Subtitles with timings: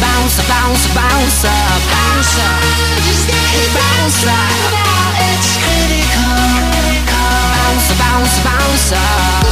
[0.00, 1.48] bouncer, bouncer, bouncer,
[1.92, 2.52] bouncer.
[3.04, 3.28] Just
[3.74, 4.26] bouncer.
[4.26, 6.38] Now it's critical.
[7.54, 9.47] Bouncer, bouncer, bouncer.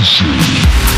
[0.00, 0.89] Crazy.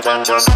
[0.00, 0.48] Just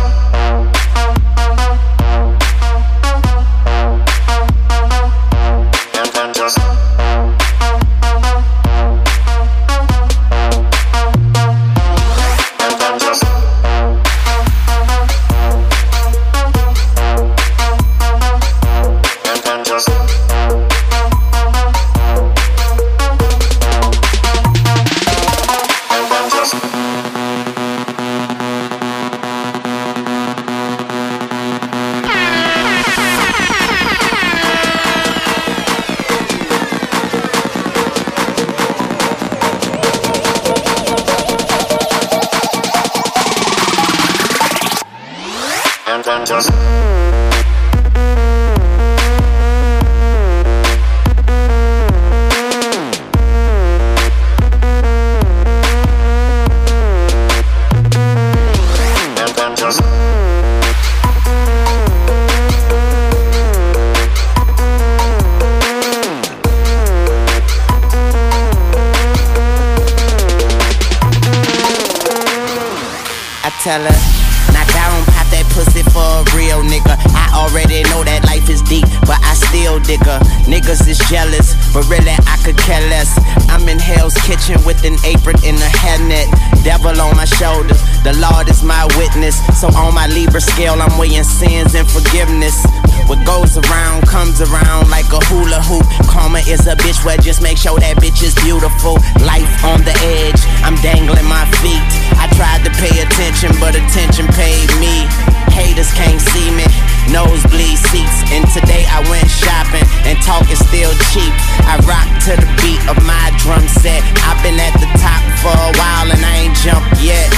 [113.68, 117.28] second I've been at the top for a while and I ain't jumped yet.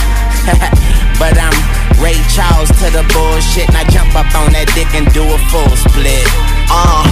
[1.14, 1.54] But I'm
[2.02, 3.70] Ray Charles to the bullshit.
[3.70, 6.26] I jump up on that dick and do a full split.
[6.66, 7.06] Uh.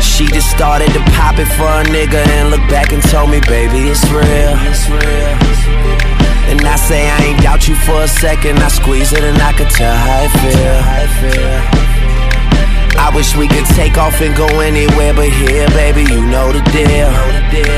[0.00, 3.40] She just started to pop it for a nigga and look back and told me
[3.44, 5.32] baby it's real It's real
[9.24, 11.79] And I could tell how it feel.
[12.98, 16.62] I wish we could take off and go anywhere but here, baby, you know the
[16.72, 17.10] deal.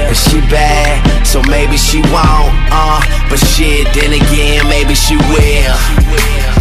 [0.09, 5.77] And she bad, so maybe she won't, uh, but shit, then again, maybe she will.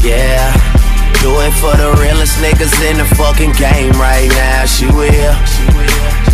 [0.03, 0.51] Yeah.
[1.21, 4.65] Do it for the realest niggas in the fucking game right now.
[4.65, 5.35] She will.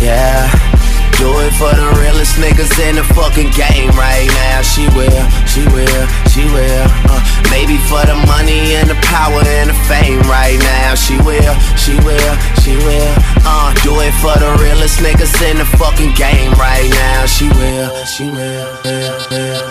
[0.00, 0.77] Yeah.
[1.18, 4.62] Do it for the realest niggas in the fucking game right now.
[4.62, 6.86] She will, she will, she will.
[7.10, 7.18] Uh,
[7.50, 10.94] maybe for the money and the power and the fame right now.
[10.94, 13.14] She will, she will, she will.
[13.42, 17.26] Uh, do it for the realest niggas in the fucking game right now.
[17.26, 19.67] She will, she will.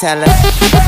[0.00, 0.79] Tell her.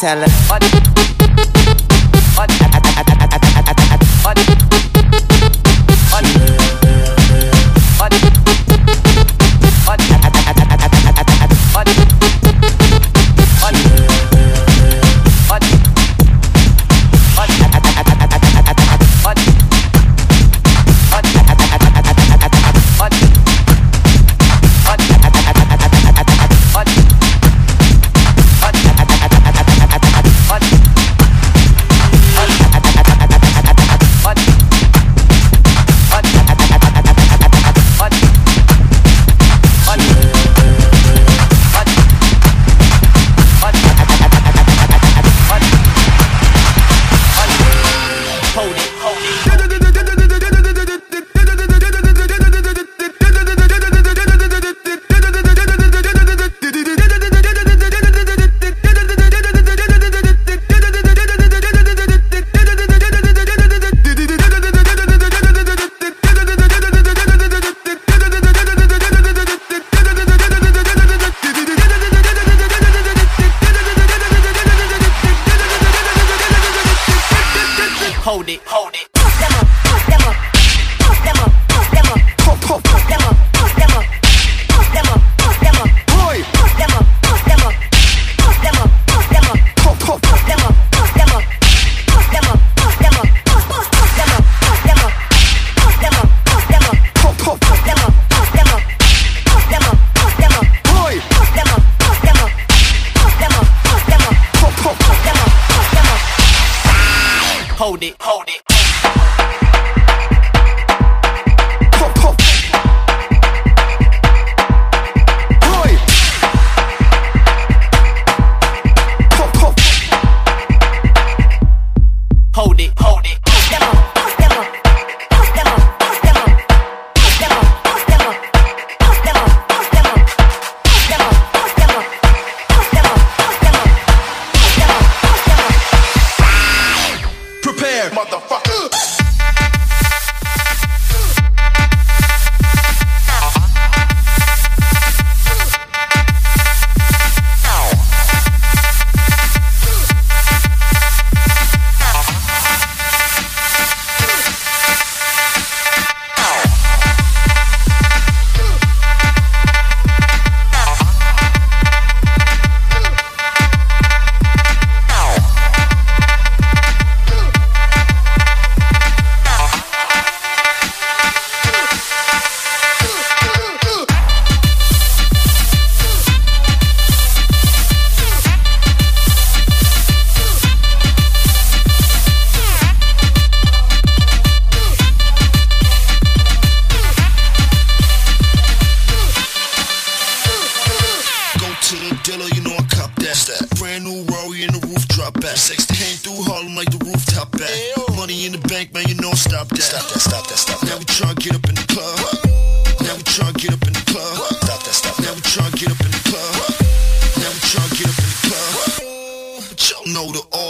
[0.00, 0.89] Tell her.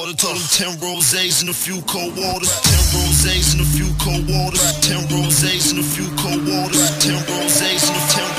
[0.00, 0.16] water.
[0.16, 2.60] Told him ten rosés and a few cold waters.
[2.60, 4.80] Ten rosés and a few cold waters.
[4.80, 6.90] Ten rosés and a few cold waters.
[6.98, 8.29] Ten rosés and a few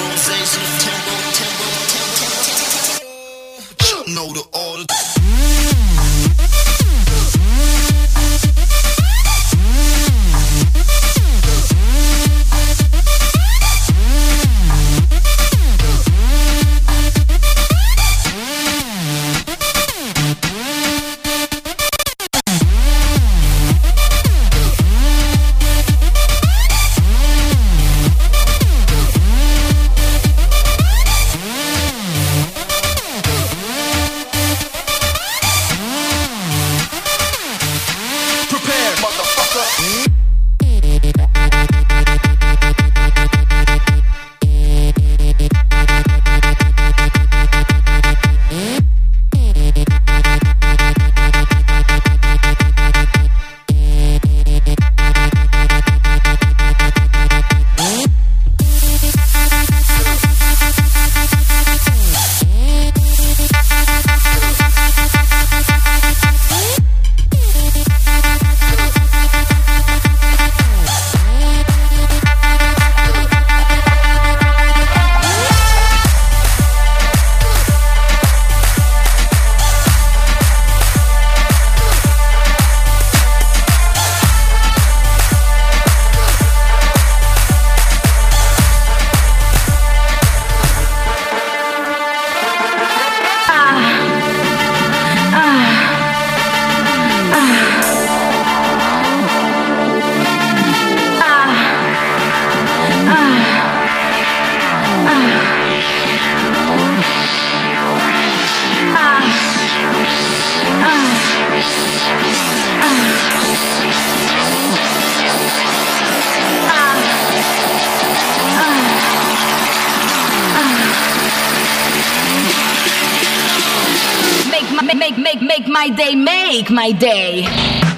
[125.81, 127.90] my day, make my day.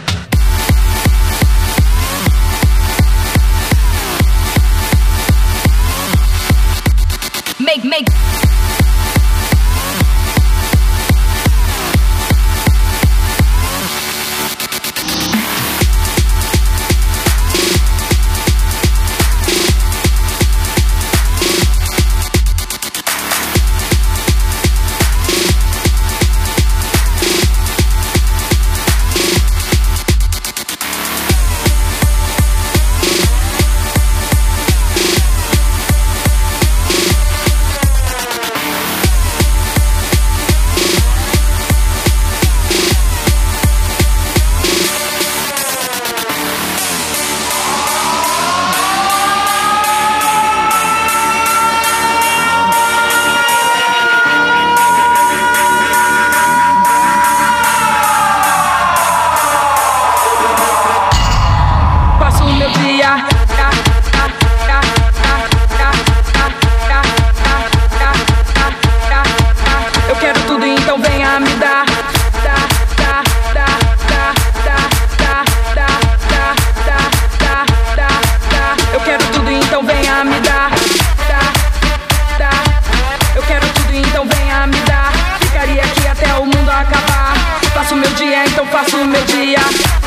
[88.73, 89.59] Faço o meu dia.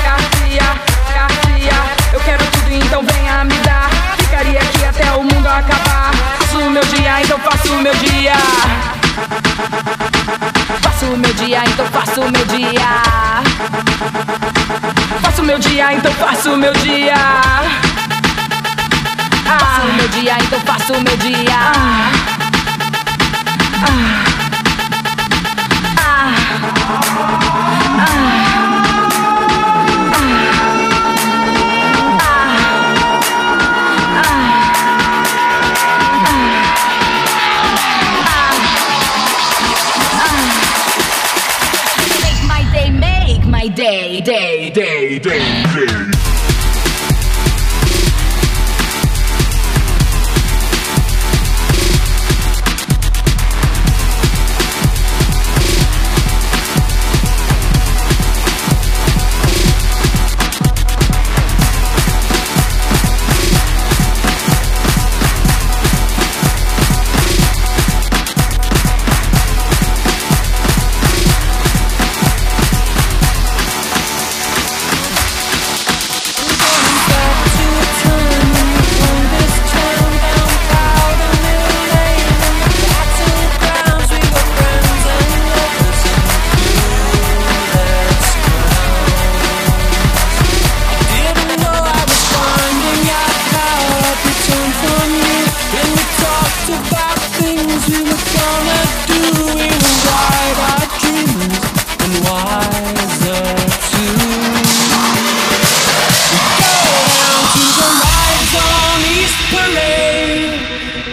[0.03, 0.69] Garcia,
[1.15, 1.79] Garcia,
[2.13, 3.89] eu quero tudo, então venha me dar.
[4.19, 6.11] Ficaria aqui até o mundo acabar.
[6.41, 8.35] Faço o meu dia, então faço o meu dia.
[10.83, 12.91] Faço o meu dia, então faço o meu dia.
[15.23, 17.15] Faço o meu dia, então faço o meu dia.
[19.61, 21.73] Faço o meu dia, então faço o meu dia.
[23.89, 24.37] Ah.
[28.17, 28.56] day,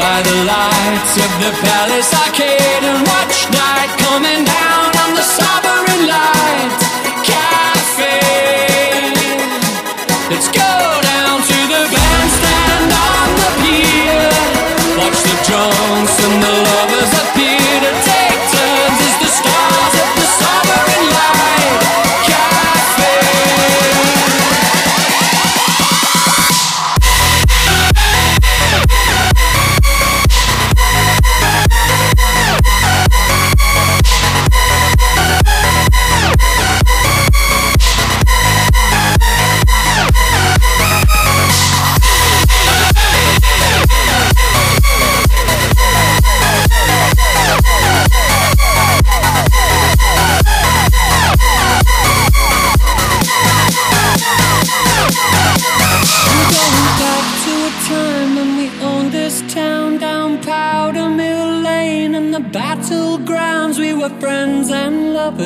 [0.00, 6.02] by the lights of the palace arcade and watch night coming down on the sovereign
[6.08, 6.72] light
[7.28, 8.16] cafe.
[10.30, 11.09] Let's go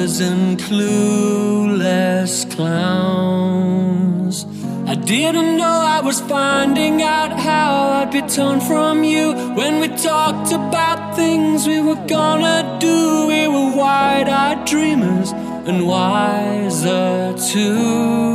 [0.05, 4.45] and clueless clowns.
[4.87, 9.89] I didn't know I was finding out how I'd be torn from you when we
[9.89, 13.29] talked about things we were gonna do.
[13.29, 18.34] We were wide eyed dreamers and wiser too.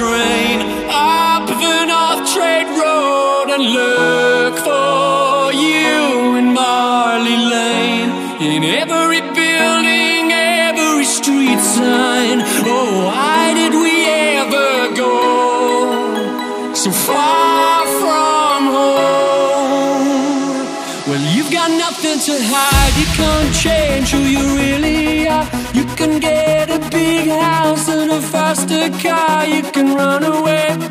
[0.00, 8.10] Train up the North Trade Road and look for you in Marley Lane.
[8.40, 12.38] In every building, every street sign.
[12.64, 13.94] Oh, why did we
[14.40, 14.70] ever
[15.04, 15.14] go
[16.72, 20.10] so far from home?
[21.08, 22.94] Well, you've got nothing to hide.
[23.00, 24.69] You can't change who you really
[28.80, 29.46] faster car.
[29.46, 30.89] You can run away,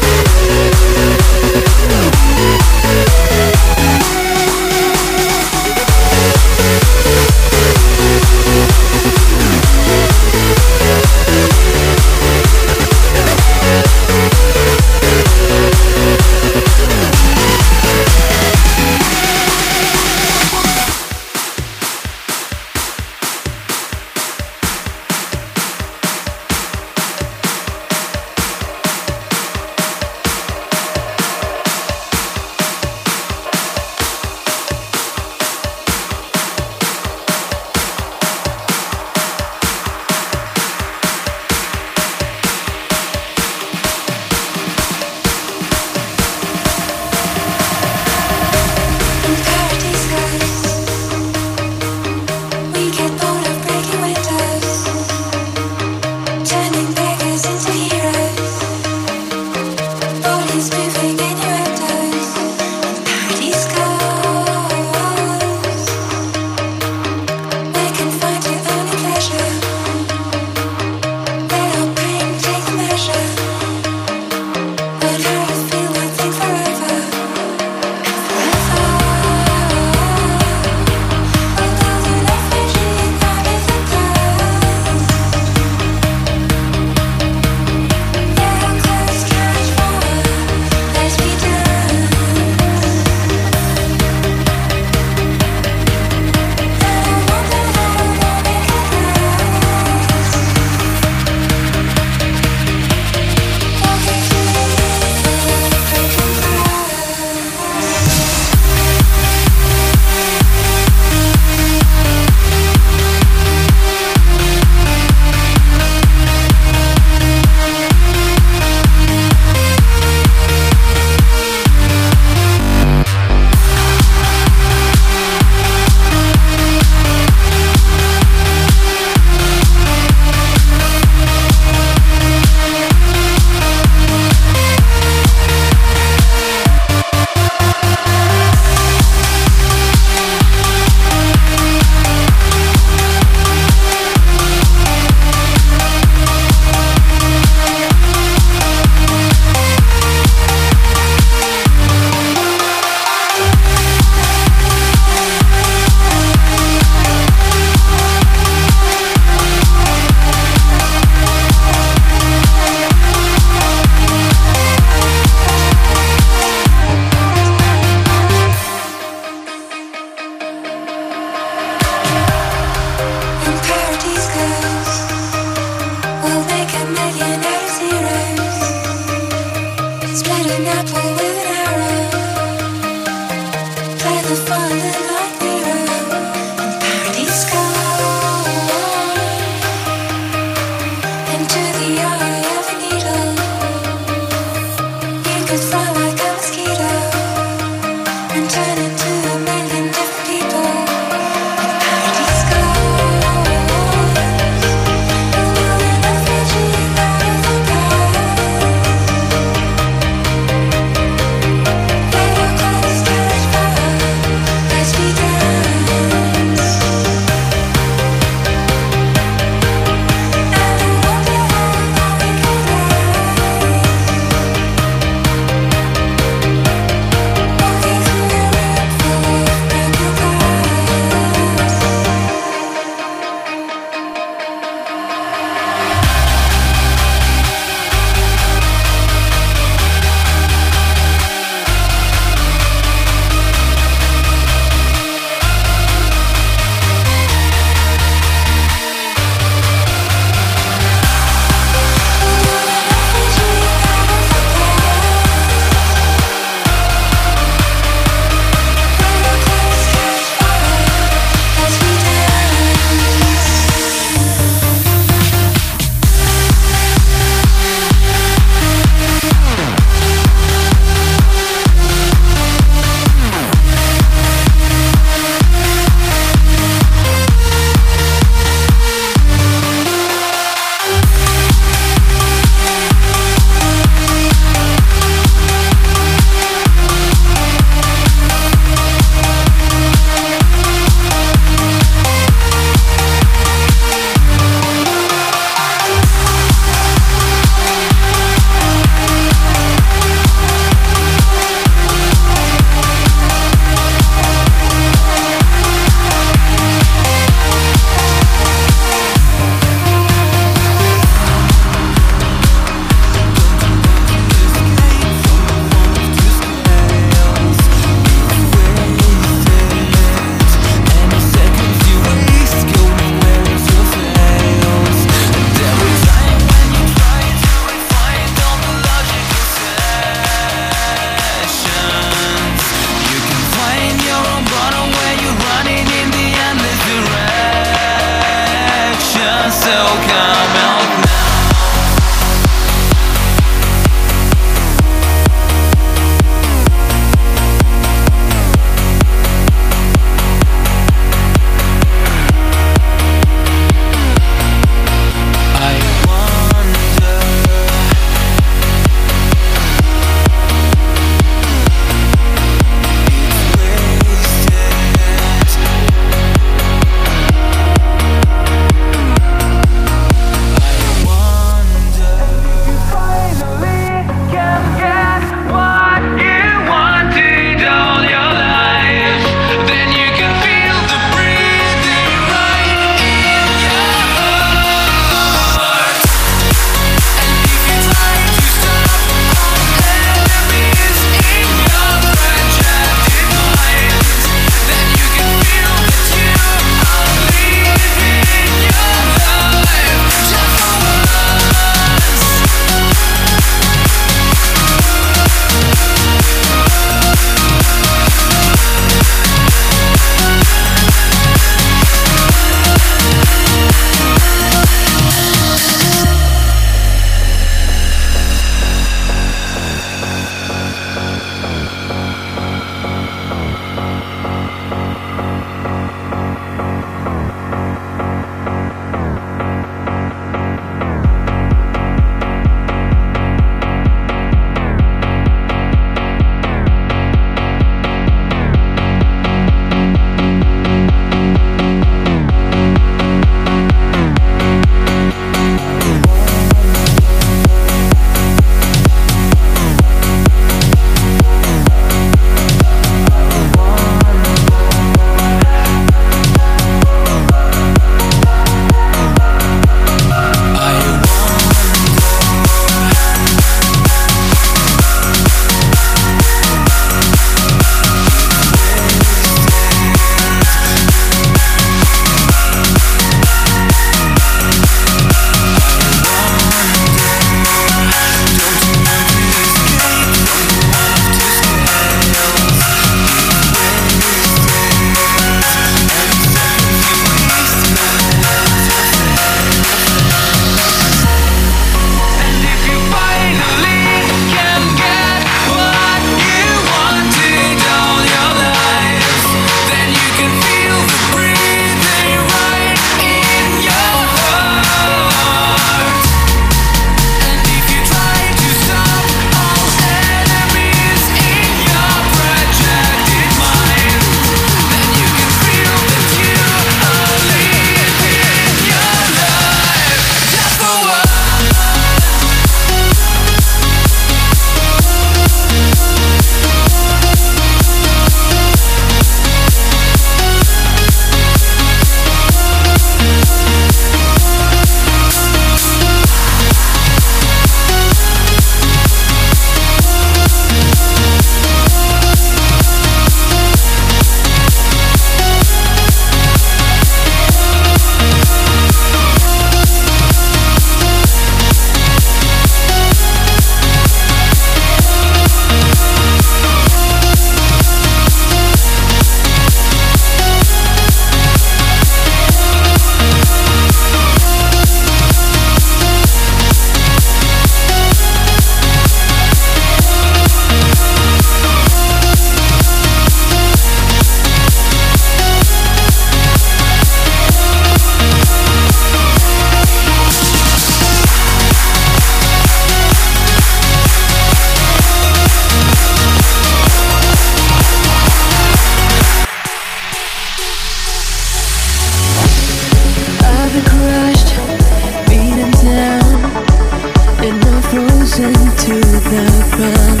[598.06, 600.00] Into the ground.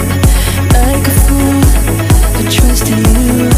[0.72, 1.60] Like a fool,
[2.34, 2.48] I
[2.88, 3.50] you.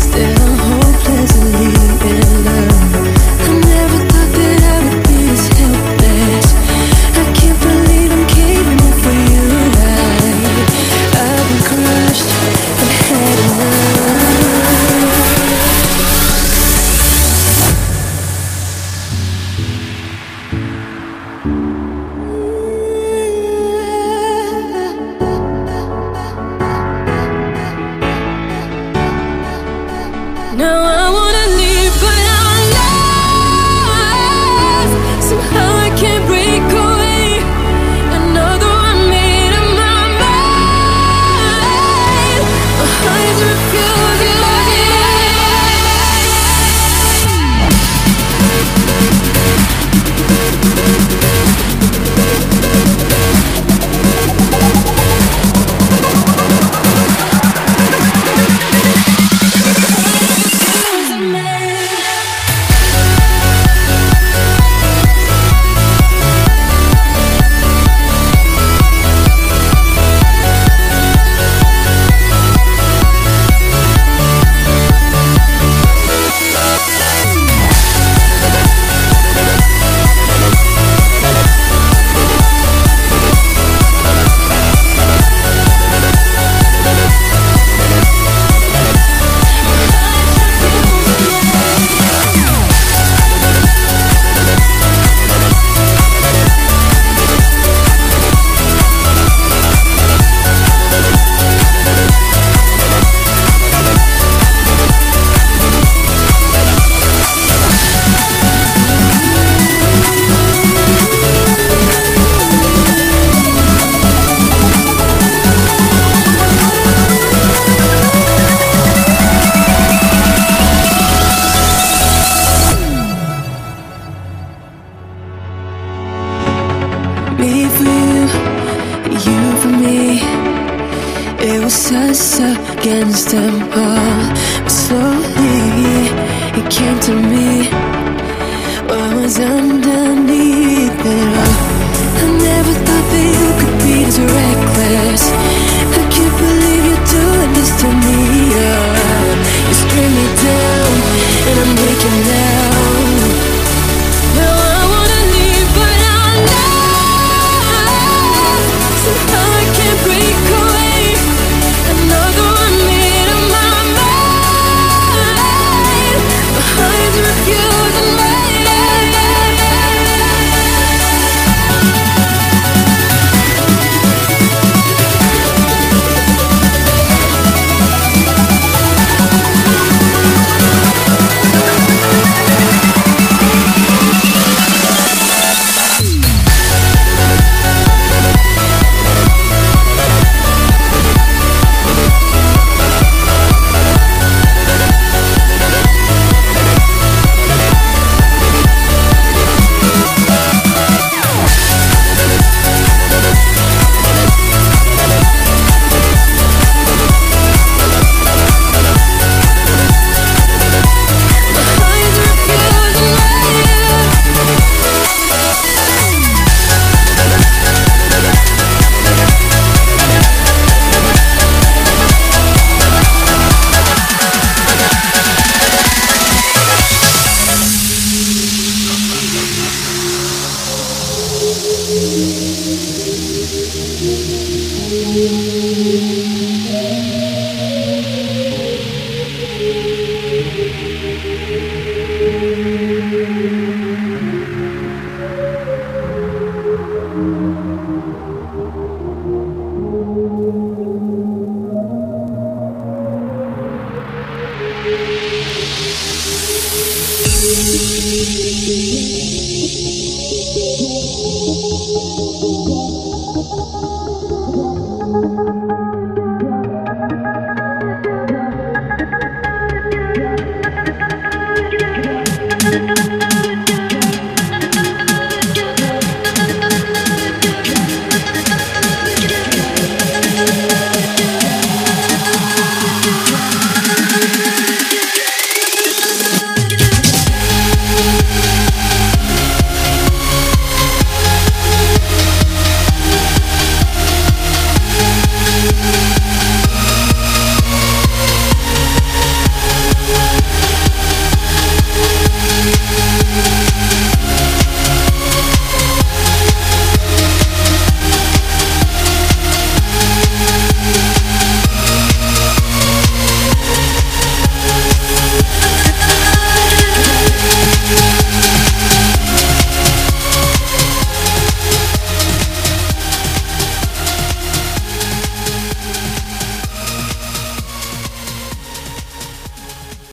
[0.00, 1.74] Still hopelessly
[2.08, 2.69] in love.